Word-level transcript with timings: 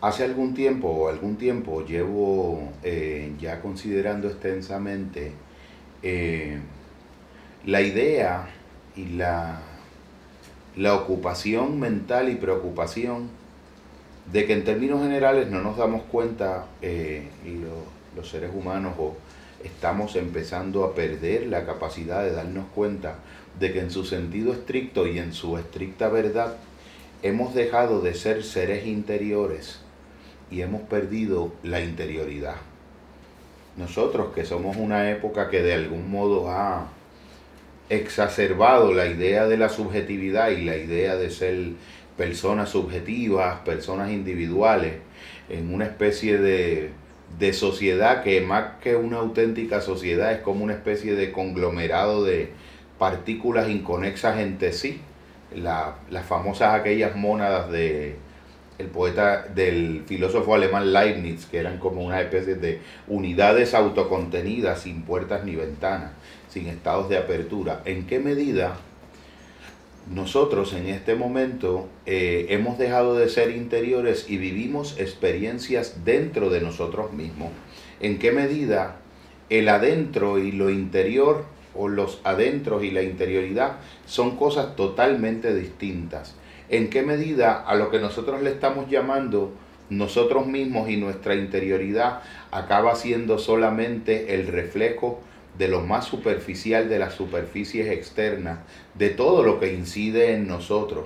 Hace 0.00 0.24
algún 0.24 0.52
tiempo 0.52 0.88
o 0.88 1.08
algún 1.08 1.36
tiempo 1.36 1.84
llevo 1.84 2.72
eh, 2.82 3.32
ya 3.40 3.62
considerando 3.62 4.28
extensamente 4.28 5.32
eh, 6.02 6.58
la 7.64 7.80
idea 7.80 8.48
y 8.96 9.06
la, 9.16 9.62
la 10.76 10.94
ocupación 10.94 11.80
mental 11.80 12.28
y 12.28 12.34
preocupación 12.34 13.30
de 14.30 14.46
que 14.46 14.52
en 14.52 14.64
términos 14.64 15.02
generales 15.02 15.50
no 15.50 15.62
nos 15.62 15.76
damos 15.76 16.02
cuenta 16.02 16.66
eh, 16.82 17.28
los 18.14 18.28
seres 18.28 18.50
humanos 18.54 18.94
o 18.98 19.16
estamos 19.64 20.16
empezando 20.16 20.84
a 20.84 20.94
perder 20.94 21.46
la 21.46 21.64
capacidad 21.64 22.22
de 22.22 22.32
darnos 22.32 22.66
cuenta 22.74 23.16
de 23.58 23.72
que 23.72 23.80
en 23.80 23.90
su 23.90 24.04
sentido 24.04 24.52
estricto 24.52 25.06
y 25.06 25.18
en 25.18 25.32
su 25.32 25.56
estricta 25.58 26.08
verdad 26.08 26.56
hemos 27.22 27.54
dejado 27.54 28.00
de 28.00 28.14
ser 28.14 28.42
seres 28.44 28.86
interiores 28.86 29.80
y 30.50 30.60
hemos 30.60 30.82
perdido 30.82 31.52
la 31.62 31.80
interioridad. 31.80 32.56
Nosotros 33.76 34.34
que 34.34 34.44
somos 34.44 34.76
una 34.76 35.10
época 35.10 35.50
que 35.50 35.62
de 35.62 35.74
algún 35.74 36.10
modo 36.10 36.50
ha 36.50 36.88
exacerbado 37.88 38.92
la 38.92 39.06
idea 39.06 39.46
de 39.46 39.56
la 39.56 39.68
subjetividad 39.68 40.50
y 40.50 40.64
la 40.64 40.76
idea 40.76 41.16
de 41.16 41.30
ser 41.30 41.70
personas 42.16 42.70
subjetivas, 42.70 43.60
personas 43.60 44.10
individuales, 44.10 44.94
en 45.48 45.74
una 45.74 45.86
especie 45.86 46.38
de, 46.38 46.90
de 47.38 47.52
sociedad 47.52 48.22
que 48.22 48.40
más 48.40 48.76
que 48.82 48.96
una 48.96 49.18
auténtica 49.18 49.80
sociedad 49.80 50.32
es 50.32 50.40
como 50.40 50.64
una 50.64 50.74
especie 50.74 51.14
de 51.14 51.32
conglomerado 51.32 52.24
de 52.24 52.52
partículas 52.98 53.68
inconexas 53.68 54.38
entre 54.38 54.72
sí, 54.72 55.00
las 55.54 56.26
famosas 56.26 56.74
aquellas 56.74 57.14
mónadas 57.16 57.70
de, 57.70 58.16
el 58.78 58.86
poeta 58.88 59.46
del 59.54 60.02
filósofo 60.06 60.54
alemán 60.54 60.92
Leibniz, 60.92 61.46
que 61.46 61.58
eran 61.58 61.78
como 61.78 62.02
una 62.02 62.20
especie 62.20 62.56
de 62.56 62.80
unidades 63.06 63.74
autocontenidas, 63.74 64.80
sin 64.80 65.02
puertas 65.02 65.44
ni 65.44 65.54
ventanas, 65.54 66.12
sin 66.48 66.66
estados 66.66 67.08
de 67.08 67.18
apertura. 67.18 67.82
¿En 67.84 68.06
qué 68.06 68.18
medida 68.18 68.76
nosotros 70.10 70.74
en 70.74 70.88
este 70.88 71.14
momento 71.14 71.88
eh, 72.04 72.46
hemos 72.50 72.76
dejado 72.76 73.16
de 73.16 73.28
ser 73.28 73.50
interiores 73.50 74.28
y 74.28 74.38
vivimos 74.38 74.98
experiencias 74.98 76.04
dentro 76.04 76.50
de 76.50 76.60
nosotros 76.60 77.12
mismos? 77.12 77.50
¿En 78.00 78.18
qué 78.18 78.32
medida 78.32 78.96
el 79.50 79.68
adentro 79.68 80.38
y 80.38 80.50
lo 80.50 80.70
interior 80.70 81.44
o 81.76 81.88
los 81.88 82.20
adentros 82.24 82.84
y 82.84 82.90
la 82.90 83.02
interioridad 83.02 83.78
son 84.06 84.36
cosas 84.36 84.76
totalmente 84.76 85.54
distintas? 85.54 86.36
en 86.68 86.90
qué 86.90 87.02
medida 87.02 87.62
a 87.62 87.74
lo 87.74 87.90
que 87.90 87.98
nosotros 87.98 88.42
le 88.42 88.50
estamos 88.50 88.88
llamando 88.88 89.52
nosotros 89.90 90.46
mismos 90.46 90.88
y 90.88 90.96
nuestra 90.96 91.34
interioridad 91.34 92.22
acaba 92.50 92.94
siendo 92.94 93.38
solamente 93.38 94.34
el 94.34 94.46
reflejo 94.46 95.20
de 95.58 95.68
lo 95.68 95.82
más 95.82 96.06
superficial 96.06 96.88
de 96.88 96.98
las 96.98 97.14
superficies 97.14 97.88
externas, 97.88 98.58
de 98.94 99.10
todo 99.10 99.44
lo 99.44 99.60
que 99.60 99.72
incide 99.72 100.32
en 100.32 100.48
nosotros, 100.48 101.04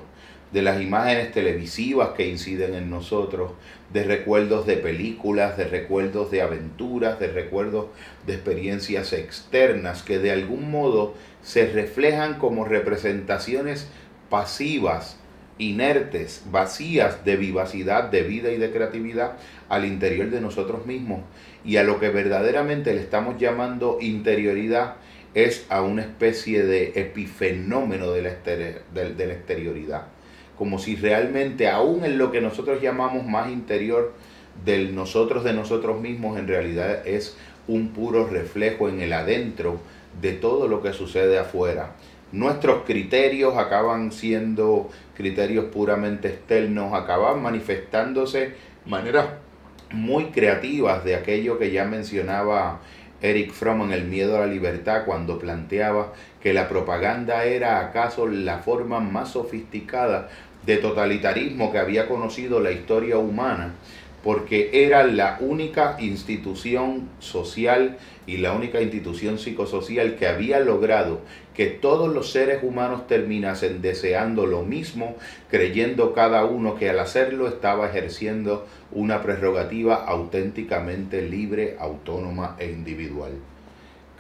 de 0.53 0.63
las 0.63 0.81
imágenes 0.81 1.33
televisivas 1.33 2.11
que 2.11 2.27
inciden 2.27 2.75
en 2.75 2.91
nosotros, 2.91 3.53
de 3.93 4.05
recuerdos 4.05 4.67
de 4.67 4.77
películas, 4.77 5.57
de 5.57 5.65
recuerdos 5.65 6.31
de 6.31 6.43
aventuras, 6.43 7.19
de 7.19 7.29
recuerdos 7.29 7.87
de 8.27 8.35
experiencias 8.35 9.13
externas 9.13 10.03
que 10.03 10.19
de 10.19 10.31
algún 10.31 10.71
modo 10.71 11.15
se 11.43 11.67
reflejan 11.67 12.39
como 12.39 12.65
representaciones 12.65 13.89
pasivas 14.31 15.19
inertes, 15.59 16.45
vacías 16.51 17.25
de 17.25 17.37
vivacidad, 17.37 18.05
de 18.05 18.23
vida 18.23 18.53
y 18.53 18.59
de 18.59 18.71
creatividad 18.71 19.33
al 19.69 19.85
interior 19.85 20.31
de 20.31 20.41
nosotros 20.41 20.87
mismos. 20.87 21.23
Y 21.65 21.77
a 21.77 21.83
lo 21.83 21.99
que 21.99 22.11
verdaderamente 22.11 22.95
le 22.95 23.01
estamos 23.01 23.39
llamando 23.39 23.99
interioridad 24.01 24.95
es 25.35 25.67
a 25.69 25.83
una 25.83 26.03
especie 26.03 26.65
de 26.65 26.93
epifenómeno 26.95 28.13
de 28.13 28.23
la, 28.23 28.31
de 28.95 29.27
la 29.27 29.33
exterioridad. 29.33 30.07
Como 30.59 30.79
si 30.79 30.97
realmente, 30.97 31.69
aún 31.69 32.05
en 32.05 32.19
lo 32.19 32.33
que 32.33 32.41
nosotros 32.41 32.83
llamamos 32.83 33.25
más 33.25 33.51
interior 33.51 34.13
del 34.65 34.95
nosotros 34.95 35.45
de 35.45 35.53
nosotros 35.53 36.01
mismos, 36.01 36.39
en 36.39 36.49
realidad 36.49 37.07
es 37.07 37.37
un 37.69 37.91
puro 37.91 38.27
reflejo 38.27 38.89
en 38.89 39.01
el 39.01 39.13
adentro 39.13 39.79
de 40.21 40.33
todo 40.33 40.67
lo 40.67 40.83
que 40.83 40.93
sucede 40.93 41.39
afuera. 41.39 41.93
Nuestros 42.33 42.85
criterios 42.85 43.57
acaban 43.57 44.13
siendo 44.13 44.91
criterios 45.17 45.67
puramente 45.67 46.29
externos, 46.29 46.93
acaban 46.93 47.41
manifestándose 47.41 48.55
maneras 48.85 49.29
muy 49.93 50.27
creativas 50.27 51.05
de 51.05 51.15
aquello 51.15 51.59
que 51.59 51.71
ya 51.71 51.85
mencionaba 51.85 52.81
Eric 53.21 53.53
Fromm 53.53 53.83
en 53.83 53.93
El 53.93 54.05
miedo 54.05 54.37
a 54.37 54.41
la 54.41 54.47
libertad 54.47 55.05
cuando 55.05 55.39
planteaba 55.39 56.13
que 56.41 56.53
la 56.53 56.69
propaganda 56.69 57.45
era 57.45 57.81
acaso 57.81 58.29
la 58.29 58.59
forma 58.59 59.01
más 59.01 59.31
sofisticada 59.31 60.29
de 60.67 60.77
totalitarismo 60.77 61.73
que 61.73 61.79
había 61.79 62.09
conocido 62.09 62.61
la 62.61 62.73
historia 62.73 63.19
humana 63.19 63.75
porque 64.23 64.71
era 64.85 65.05
la 65.05 65.39
única 65.41 65.97
institución 66.01 67.09
social 67.21 67.99
y 68.27 68.39
la 68.39 68.53
única 68.53 68.81
institución 68.81 69.39
psicosocial 69.39 70.17
que 70.17 70.27
había 70.27 70.61
logrado 70.61 71.21
que 71.55 71.67
todos 71.67 72.13
los 72.13 72.31
seres 72.31 72.63
humanos 72.63 73.07
terminasen 73.07 73.81
deseando 73.81 74.47
lo 74.47 74.63
mismo, 74.63 75.17
creyendo 75.51 76.13
cada 76.13 76.45
uno 76.45 76.77
que 76.77 76.91
al 76.91 76.99
hacerlo 76.99 77.49
estaba 77.49 77.89
ejerciendo 77.89 78.67
una 78.93 79.23
prerrogativa 79.23 79.95
auténticamente 79.95 81.23
libre, 81.23 81.77
autónoma 81.81 82.57
e 82.59 82.67
individual. 82.67 83.33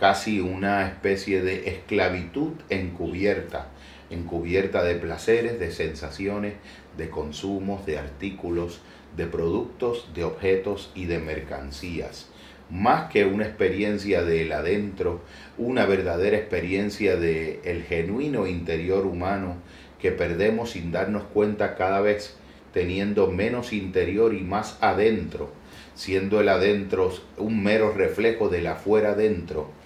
Casi 0.00 0.38
una 0.38 0.86
especie 0.86 1.42
de 1.42 1.70
esclavitud 1.70 2.52
encubierta, 2.70 3.66
encubierta 4.10 4.84
de 4.84 4.94
placeres, 4.94 5.58
de 5.58 5.72
sensaciones, 5.72 6.54
de 6.96 7.10
consumos, 7.10 7.84
de 7.84 7.98
artículos, 7.98 8.80
de 9.16 9.26
productos, 9.26 10.08
de 10.14 10.22
objetos 10.22 10.92
y 10.94 11.06
de 11.06 11.18
mercancías. 11.18 12.28
Más 12.70 13.10
que 13.10 13.24
una 13.24 13.46
experiencia 13.46 14.22
del 14.22 14.52
adentro, 14.52 15.20
una 15.56 15.84
verdadera 15.84 16.36
experiencia 16.36 17.16
del 17.16 17.58
el 17.64 17.82
genuino 17.82 18.46
interior 18.46 19.04
humano 19.04 19.56
que 20.00 20.12
perdemos 20.12 20.70
sin 20.70 20.92
darnos 20.92 21.24
cuenta 21.24 21.74
cada 21.74 22.00
vez 22.00 22.36
teniendo 22.72 23.26
menos 23.32 23.72
interior 23.72 24.32
y 24.32 24.42
más 24.42 24.78
adentro, 24.80 25.50
siendo 25.96 26.40
el 26.40 26.50
adentro 26.50 27.12
un 27.36 27.64
mero 27.64 27.92
reflejo 27.92 28.48
del 28.48 28.68
afuera 28.68 29.10
adentro, 29.10 29.76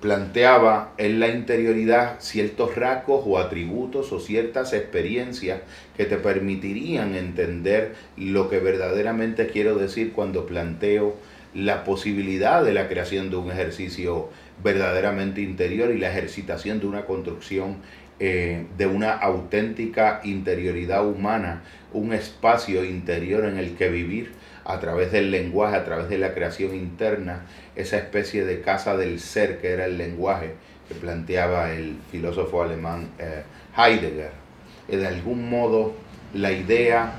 planteaba 0.00 0.92
en 0.98 1.20
la 1.20 1.28
interioridad 1.28 2.16
ciertos 2.20 2.74
rasgos 2.76 3.22
o 3.26 3.38
atributos 3.38 4.12
o 4.12 4.20
ciertas 4.20 4.72
experiencias 4.72 5.60
que 5.96 6.04
te 6.04 6.16
permitirían 6.16 7.14
entender 7.14 7.94
lo 8.16 8.50
que 8.50 8.58
verdaderamente 8.58 9.46
quiero 9.46 9.76
decir 9.76 10.12
cuando 10.12 10.46
planteo 10.46 11.16
la 11.54 11.84
posibilidad 11.84 12.62
de 12.62 12.74
la 12.74 12.88
creación 12.88 13.30
de 13.30 13.36
un 13.36 13.50
ejercicio 13.50 14.28
verdaderamente 14.62 15.40
interior 15.40 15.90
y 15.90 15.98
la 15.98 16.10
ejercitación 16.10 16.80
de 16.80 16.86
una 16.86 17.06
construcción 17.06 17.76
eh, 18.18 18.66
de 18.76 18.86
una 18.86 19.12
auténtica 19.12 20.20
interioridad 20.24 21.06
humana, 21.06 21.62
un 21.92 22.12
espacio 22.12 22.84
interior 22.84 23.44
en 23.44 23.58
el 23.58 23.74
que 23.76 23.90
vivir 23.90 24.32
a 24.66 24.80
través 24.80 25.12
del 25.12 25.30
lenguaje, 25.30 25.76
a 25.76 25.84
través 25.84 26.08
de 26.08 26.18
la 26.18 26.34
creación 26.34 26.74
interna, 26.74 27.46
esa 27.76 27.96
especie 27.98 28.44
de 28.44 28.60
casa 28.60 28.96
del 28.96 29.20
ser 29.20 29.60
que 29.60 29.70
era 29.70 29.84
el 29.86 29.96
lenguaje 29.96 30.54
que 30.88 30.94
planteaba 30.94 31.72
el 31.72 31.96
filósofo 32.10 32.62
alemán 32.62 33.10
eh, 33.18 33.42
Heidegger. 33.76 34.30
Y 34.88 34.96
de 34.96 35.06
algún 35.06 35.48
modo 35.50 35.94
la 36.34 36.52
idea 36.52 37.12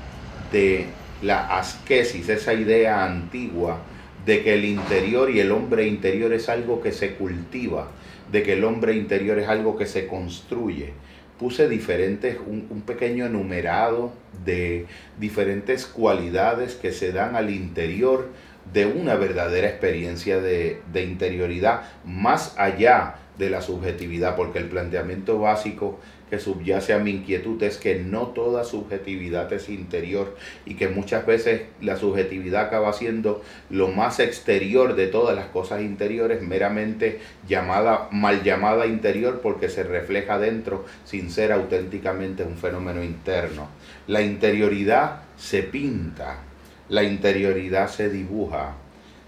de 0.52 0.86
la 1.22 1.58
asquesis, 1.58 2.28
esa 2.28 2.54
idea 2.54 3.04
antigua 3.04 3.80
de 4.24 4.42
que 4.42 4.54
el 4.54 4.64
interior 4.64 5.30
y 5.30 5.40
el 5.40 5.52
hombre 5.52 5.86
interior 5.86 6.32
es 6.32 6.48
algo 6.48 6.82
que 6.82 6.92
se 6.92 7.14
cultiva, 7.14 7.88
de 8.30 8.42
que 8.42 8.54
el 8.54 8.64
hombre 8.64 8.94
interior 8.94 9.38
es 9.38 9.48
algo 9.48 9.76
que 9.76 9.86
se 9.86 10.06
construye, 10.06 10.92
puse 11.38 11.68
diferentes, 11.68 12.36
un, 12.44 12.82
pequeño 12.86 13.26
enumerado 13.26 14.12
de 14.44 14.86
diferentes 15.18 15.86
cualidades 15.86 16.74
que 16.74 16.92
se 16.92 17.12
dan 17.12 17.36
al 17.36 17.50
interior 17.50 18.28
de 18.72 18.86
una 18.86 19.14
verdadera 19.14 19.68
experiencia 19.68 20.40
de, 20.40 20.80
de 20.92 21.04
interioridad, 21.04 21.82
más 22.04 22.54
allá 22.58 23.16
de 23.38 23.50
la 23.50 23.62
subjetividad, 23.62 24.36
porque 24.36 24.58
el 24.58 24.68
planteamiento 24.68 25.38
básico 25.38 25.98
que 26.28 26.38
subyace 26.38 26.92
a 26.92 26.98
mi 26.98 27.10
inquietud 27.10 27.62
es 27.62 27.78
que 27.78 27.96
no 27.96 28.28
toda 28.28 28.64
subjetividad 28.64 29.52
es 29.52 29.68
interior 29.68 30.36
y 30.66 30.74
que 30.74 30.88
muchas 30.88 31.24
veces 31.26 31.62
la 31.80 31.96
subjetividad 31.96 32.66
acaba 32.66 32.92
siendo 32.92 33.42
lo 33.70 33.88
más 33.88 34.20
exterior 34.20 34.94
de 34.94 35.06
todas 35.06 35.34
las 35.34 35.46
cosas 35.46 35.80
interiores, 35.80 36.42
meramente 36.42 37.20
llamada, 37.48 38.08
mal 38.10 38.42
llamada 38.42 38.86
interior 38.86 39.40
porque 39.42 39.68
se 39.68 39.84
refleja 39.84 40.38
dentro 40.38 40.84
sin 41.04 41.30
ser 41.30 41.52
auténticamente 41.52 42.42
un 42.42 42.56
fenómeno 42.56 43.02
interno. 43.02 43.68
La 44.06 44.20
interioridad 44.20 45.22
se 45.36 45.62
pinta, 45.62 46.42
la 46.88 47.02
interioridad 47.02 47.88
se 47.88 48.08
dibuja, 48.08 48.74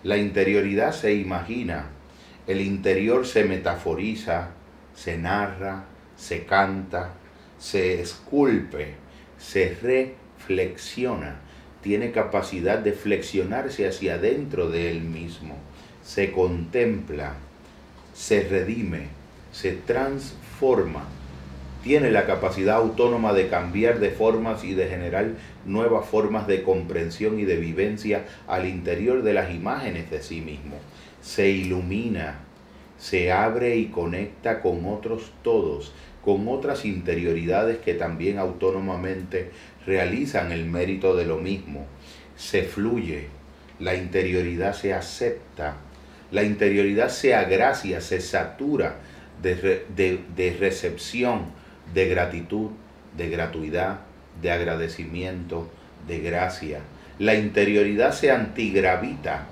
la 0.03 0.17
interioridad 0.17 0.93
se 0.93 1.15
imagina, 1.15 1.87
el 2.47 2.61
interior 2.61 3.27
se 3.27 3.45
metaforiza, 3.45 4.49
se 4.95 5.19
narra, 5.19 5.85
se 6.17 6.45
canta, 6.45 7.11
se 7.59 8.01
esculpe, 8.01 8.95
se 9.39 9.77
reflexiona, 9.83 11.41
tiene 11.83 12.13
capacidad 12.13 12.79
de 12.79 12.93
flexionarse 12.93 13.87
hacia 13.87 14.15
adentro 14.15 14.71
de 14.71 14.91
él 14.91 15.03
mismo, 15.03 15.57
se 16.03 16.33
contempla, 16.33 17.35
se 18.15 18.43
redime, 18.43 19.09
se 19.53 19.73
transforma, 19.73 21.05
tiene 21.83 22.11
la 22.11 22.27
capacidad 22.27 22.77
autónoma 22.77 23.33
de 23.33 23.49
cambiar 23.49 24.01
de 24.01 24.11
formas 24.11 24.65
y 24.65 24.75
de 24.75 24.89
generar 24.89 25.29
nuevas 25.65 26.07
formas 26.07 26.47
de 26.47 26.63
comprensión 26.63 27.39
y 27.41 27.45
de 27.45 27.57
vivencia 27.57 28.27
al 28.47 28.67
interior 28.67 29.23
de 29.23 29.35
las 29.35 29.51
imágenes 29.51 30.11
de 30.11 30.23
sí 30.23 30.41
mismo. 30.41 30.77
Se 31.23 31.49
ilumina, 31.49 32.41
se 32.99 33.33
abre 33.33 33.77
y 33.77 33.87
conecta 33.87 34.61
con 34.61 34.85
otros 34.85 35.33
todos, 35.43 35.95
con 36.23 36.49
otras 36.49 36.85
interioridades 36.85 37.79
que 37.79 37.95
también 37.95 38.39
autónomamente 38.39 39.51
realizan 39.87 40.53
el 40.53 40.67
mérito 40.67 41.17
de 41.17 41.25
lo 41.25 41.39
mismo. 41.39 41.87
Se 42.37 42.63
fluye, 42.63 43.29
la 43.79 43.95
interioridad 43.95 44.75
se 44.75 44.93
acepta, 44.93 45.77
la 46.31 46.43
interioridad 46.43 47.09
se 47.09 47.35
agracia, 47.35 48.03
se 48.03 48.21
satura 48.21 48.97
de, 49.43 49.79
de 50.37 50.57
recepción, 50.61 51.59
de 51.95 52.09
gratitud, 52.09 52.71
de 53.17 53.29
gratuidad, 53.29 54.01
de 54.41 54.51
agradecimiento, 54.51 55.69
de 56.07 56.21
gracia. 56.21 56.81
La 57.19 57.35
interioridad 57.35 58.13
se 58.13 58.31
antigravita, 58.31 59.47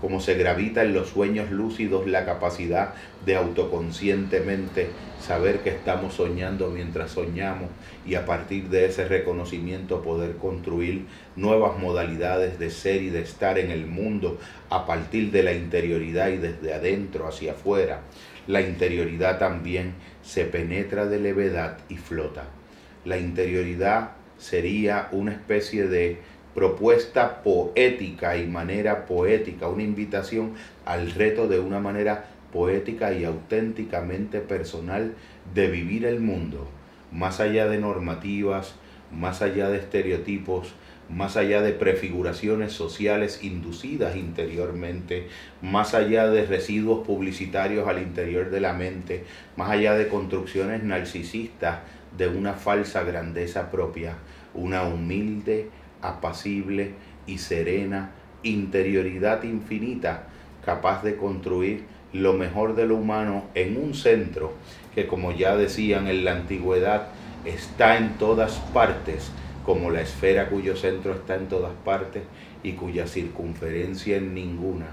como 0.00 0.20
se 0.20 0.34
gravita 0.34 0.82
en 0.82 0.92
los 0.92 1.08
sueños 1.08 1.50
lúcidos 1.50 2.06
la 2.06 2.26
capacidad 2.26 2.94
de 3.24 3.36
autoconscientemente 3.36 4.88
saber 5.24 5.60
que 5.60 5.70
estamos 5.70 6.14
soñando 6.14 6.68
mientras 6.68 7.12
soñamos 7.12 7.70
y 8.06 8.14
a 8.14 8.26
partir 8.26 8.68
de 8.68 8.84
ese 8.84 9.08
reconocimiento 9.08 10.02
poder 10.02 10.36
construir 10.36 11.06
nuevas 11.34 11.78
modalidades 11.78 12.58
de 12.58 12.70
ser 12.70 13.02
y 13.02 13.08
de 13.08 13.22
estar 13.22 13.58
en 13.58 13.70
el 13.70 13.86
mundo 13.86 14.38
a 14.68 14.84
partir 14.84 15.30
de 15.30 15.42
la 15.42 15.54
interioridad 15.54 16.28
y 16.28 16.36
desde 16.36 16.74
adentro 16.74 17.26
hacia 17.26 17.52
afuera. 17.52 18.02
La 18.46 18.60
interioridad 18.60 19.38
también 19.38 19.94
se 20.22 20.44
penetra 20.44 21.06
de 21.06 21.18
levedad 21.18 21.78
y 21.88 21.96
flota. 21.96 22.44
La 23.04 23.18
interioridad 23.18 24.10
sería 24.38 25.08
una 25.12 25.32
especie 25.32 25.86
de 25.86 26.18
propuesta 26.54 27.42
poética 27.42 28.36
y 28.36 28.46
manera 28.46 29.06
poética, 29.06 29.68
una 29.68 29.82
invitación 29.82 30.54
al 30.84 31.10
reto 31.10 31.48
de 31.48 31.58
una 31.58 31.80
manera 31.80 32.26
poética 32.52 33.12
y 33.12 33.24
auténticamente 33.24 34.40
personal 34.40 35.14
de 35.54 35.68
vivir 35.68 36.04
el 36.04 36.20
mundo, 36.20 36.68
más 37.10 37.40
allá 37.40 37.66
de 37.66 37.78
normativas, 37.78 38.76
más 39.10 39.42
allá 39.42 39.68
de 39.68 39.78
estereotipos, 39.78 40.74
más 41.08 41.36
allá 41.36 41.60
de 41.62 41.72
prefiguraciones 41.72 42.72
sociales 42.72 43.40
inducidas 43.42 44.16
interiormente, 44.16 45.28
más 45.62 45.94
allá 45.94 46.28
de 46.28 46.46
residuos 46.46 47.06
publicitarios 47.06 47.86
al 47.88 48.02
interior 48.02 48.50
de 48.50 48.60
la 48.60 48.72
mente, 48.72 49.24
más 49.56 49.70
allá 49.70 49.94
de 49.94 50.08
construcciones 50.08 50.82
narcisistas 50.82 51.80
de 52.16 52.28
una 52.28 52.54
falsa 52.54 53.02
grandeza 53.02 53.70
propia, 53.70 54.16
una 54.54 54.84
humilde 54.84 55.70
apacible 56.00 56.92
y 57.26 57.38
serena 57.38 58.12
interioridad 58.42 59.42
infinita 59.42 60.28
capaz 60.64 61.02
de 61.02 61.16
construir 61.16 61.84
lo 62.12 62.32
mejor 62.34 62.76
de 62.76 62.86
lo 62.86 62.96
humano 62.96 63.44
en 63.54 63.76
un 63.76 63.94
centro 63.94 64.52
que 64.94 65.06
como 65.06 65.32
ya 65.32 65.56
decían 65.56 66.06
en 66.06 66.24
la 66.24 66.32
antigüedad 66.32 67.08
está 67.44 67.96
en 67.98 68.16
todas 68.18 68.58
partes 68.72 69.32
como 69.64 69.90
la 69.90 70.02
esfera 70.02 70.50
cuyo 70.50 70.76
centro 70.76 71.14
está 71.14 71.36
en 71.36 71.48
todas 71.48 71.72
partes 71.84 72.22
y 72.62 72.72
cuya 72.72 73.06
circunferencia 73.06 74.16
en 74.16 74.34
ninguna. 74.34 74.88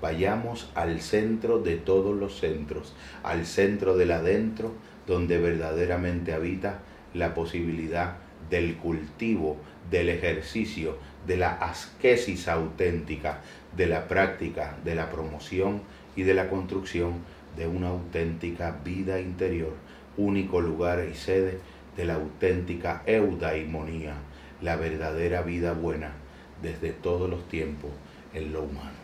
Vayamos 0.00 0.70
al 0.74 1.00
centro 1.00 1.58
de 1.58 1.76
todos 1.76 2.16
los 2.16 2.38
centros, 2.38 2.94
al 3.22 3.46
centro 3.46 3.96
del 3.96 4.12
adentro, 4.12 4.72
donde 5.06 5.38
verdaderamente 5.38 6.32
habita 6.32 6.80
la 7.12 7.34
posibilidad 7.34 8.16
del 8.50 8.76
cultivo 8.76 9.56
del 9.90 10.08
ejercicio, 10.08 10.96
de 11.26 11.36
la 11.36 11.52
asquesis 11.52 12.48
auténtica, 12.48 13.40
de 13.76 13.86
la 13.86 14.08
práctica, 14.08 14.76
de 14.84 14.94
la 14.94 15.10
promoción 15.10 15.82
y 16.16 16.22
de 16.22 16.34
la 16.34 16.48
construcción 16.48 17.14
de 17.56 17.66
una 17.66 17.88
auténtica 17.88 18.80
vida 18.84 19.20
interior, 19.20 19.74
único 20.16 20.60
lugar 20.60 21.06
y 21.10 21.14
sede 21.14 21.58
de 21.96 22.04
la 22.04 22.14
auténtica 22.14 23.02
eudaimonía, 23.06 24.14
la 24.60 24.76
verdadera 24.76 25.42
vida 25.42 25.72
buena 25.72 26.12
desde 26.62 26.90
todos 26.92 27.28
los 27.28 27.48
tiempos 27.48 27.90
en 28.32 28.52
lo 28.52 28.62
humano. 28.62 29.03